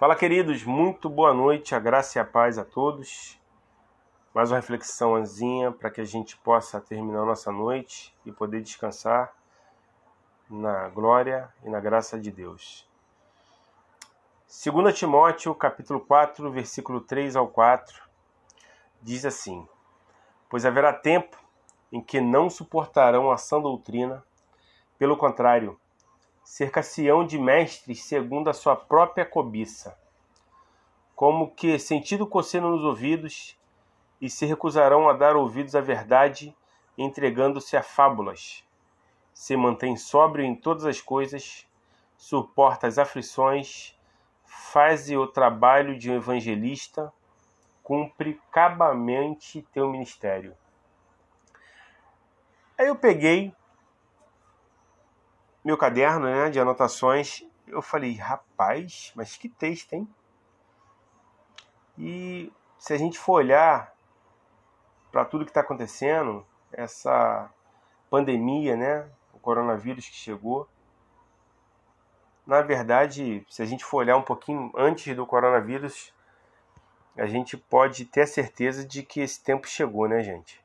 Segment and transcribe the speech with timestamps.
[0.00, 3.38] Fala, queridos, muito boa noite, a graça e a paz a todos.
[4.32, 9.30] Mais uma reflexãozinha para que a gente possa terminar nossa noite e poder descansar
[10.48, 12.88] na glória e na graça de Deus.
[14.48, 18.02] 2 Timóteo, capítulo 4, versículo 3 ao 4,
[19.02, 19.68] diz assim:
[20.48, 21.36] Pois haverá tempo
[21.92, 24.24] em que não suportarão a sã doutrina,
[24.98, 25.78] pelo contrário,
[26.50, 29.96] cercar-se-ão de mestres segundo a sua própria cobiça,
[31.14, 33.56] como que sentido coceiro nos ouvidos,
[34.20, 36.52] e se recusarão a dar ouvidos à verdade,
[36.98, 38.64] entregando-se a fábulas.
[39.32, 41.68] Se mantém sóbrio em todas as coisas,
[42.16, 43.96] suporta as aflições,
[44.44, 47.12] faz o trabalho de um evangelista,
[47.80, 50.56] cumpre cabamente teu ministério.
[52.76, 53.54] Aí eu peguei
[55.64, 60.08] meu caderno né, de anotações, eu falei, rapaz, mas que texto, hein?
[61.98, 63.92] E se a gente for olhar
[65.12, 67.50] para tudo que está acontecendo, essa
[68.08, 70.68] pandemia, né, o coronavírus que chegou,
[72.46, 76.12] na verdade, se a gente for olhar um pouquinho antes do coronavírus,
[77.16, 80.60] a gente pode ter a certeza de que esse tempo chegou, né, gente?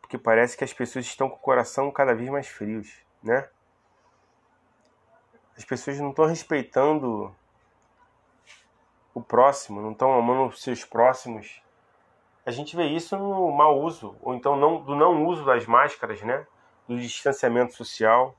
[0.00, 3.48] Porque parece que as pessoas estão com o coração cada vez mais frios, né?
[5.56, 7.34] As pessoas não estão respeitando
[9.12, 11.62] o próximo, não estão amando os seus próximos.
[12.44, 16.20] A gente vê isso no mau uso, ou então não, do não uso das máscaras,
[16.22, 16.46] né?
[16.86, 18.36] do distanciamento social.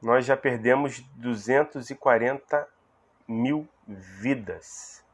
[0.00, 2.68] Nós já perdemos 240
[3.26, 5.04] mil vidas.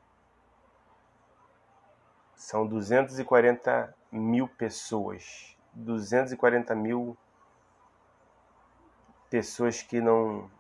[2.34, 5.56] São 240 mil pessoas.
[5.74, 7.16] 240 mil
[9.30, 10.50] pessoas que não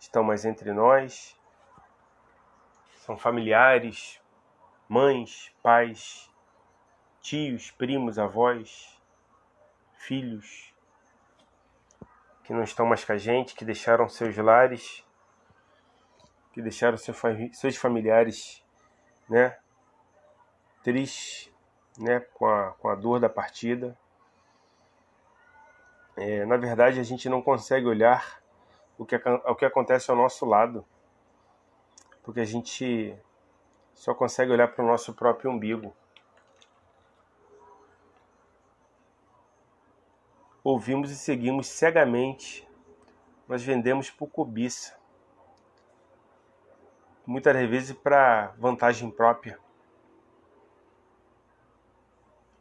[0.00, 1.38] estão mais entre nós,
[2.96, 4.20] são familiares,
[4.88, 6.28] mães, pais,
[7.20, 9.00] tios, primos, avós,
[9.94, 10.74] filhos,
[12.42, 15.06] que não estão mais com a gente, que deixaram seus lares,
[16.52, 18.62] que deixaram seus familiares,
[19.28, 19.56] né,
[20.82, 21.50] tristes,
[21.96, 23.96] né, com a, com a dor da partida
[26.16, 28.40] é, na verdade, a gente não consegue olhar
[28.96, 30.84] o que, o que acontece ao nosso lado,
[32.22, 33.16] porque a gente
[33.94, 35.94] só consegue olhar para o nosso próprio umbigo.
[40.62, 42.66] Ouvimos e seguimos cegamente,
[43.46, 44.96] nós vendemos por cobiça,
[47.26, 49.58] muitas vezes para vantagem própria,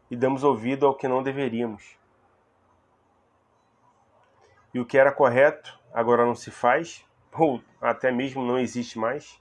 [0.09, 1.97] e damos ouvido ao que não deveríamos.
[4.73, 9.39] E o que era correto agora não se faz, ou até mesmo não existe mais.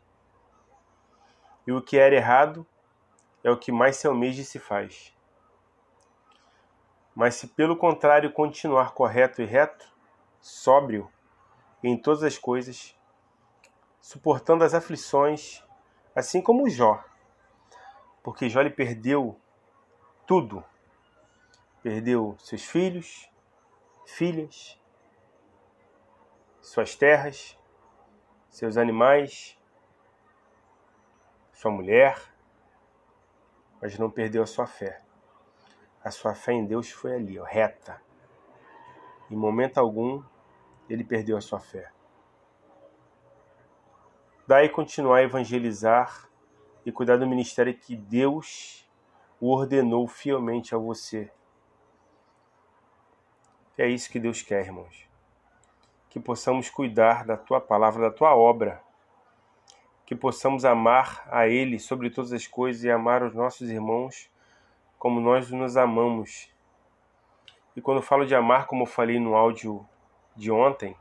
[1.66, 2.66] E o que era errado
[3.42, 5.16] é o que mais se almeja e se faz.
[7.14, 9.90] Mas se pelo contrário continuar correto e reto,
[10.40, 11.10] sóbrio
[11.82, 12.96] em todas as coisas,
[14.00, 15.62] suportando as aflições,
[16.14, 17.02] assim como Jó,
[18.22, 19.38] porque Jó lhe perdeu
[20.26, 20.64] tudo.
[21.82, 23.28] Perdeu seus filhos,
[24.06, 24.80] filhas,
[26.62, 27.58] suas terras,
[28.48, 29.58] seus animais,
[31.52, 32.16] sua mulher,
[33.80, 35.02] mas não perdeu a sua fé.
[36.04, 38.00] A sua fé em Deus foi ali, ó, reta.
[39.28, 40.22] Em momento algum
[40.88, 41.90] ele perdeu a sua fé.
[44.46, 46.28] Daí continuar a evangelizar
[46.86, 48.88] e cuidar do ministério que Deus
[49.40, 51.30] o ordenou fielmente a você.
[53.76, 55.11] É isso que Deus quer, irmãos
[56.12, 58.82] que possamos cuidar da tua palavra, da tua obra,
[60.04, 64.30] que possamos amar a Ele sobre todas as coisas e amar os nossos irmãos
[64.98, 66.52] como nós nos amamos.
[67.74, 69.88] E quando falo de amar, como eu falei no áudio
[70.36, 70.94] de ontem,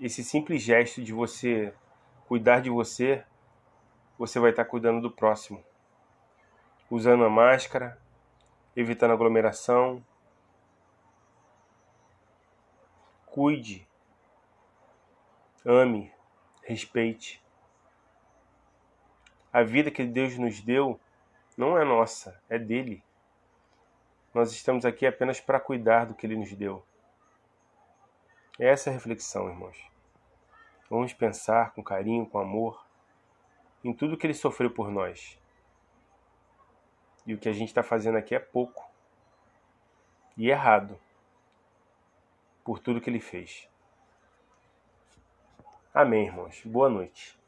[0.00, 1.72] esse simples gesto de você
[2.26, 3.22] cuidar de você,
[4.18, 5.62] você vai estar cuidando do próximo.
[6.90, 7.96] Usando a máscara,
[8.74, 10.04] evitando aglomeração,
[13.32, 13.88] cuide,
[15.64, 16.12] ame,
[16.62, 17.42] respeite.
[19.50, 21.00] A vida que Deus nos deu
[21.56, 23.02] não é nossa, é dele.
[24.34, 26.84] Nós estamos aqui apenas para cuidar do que ele nos deu.
[28.58, 29.78] Essa é a reflexão, irmãos.
[30.90, 32.86] Vamos pensar com carinho, com amor,
[33.82, 35.38] em tudo que ele sofreu por nós.
[37.26, 38.90] E o que a gente está fazendo aqui é pouco
[40.36, 41.00] e errado
[42.64, 43.68] por tudo que ele fez.
[45.94, 46.62] Amém, irmãos.
[46.64, 47.41] Boa noite.